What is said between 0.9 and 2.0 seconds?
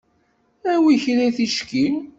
kra i ticki.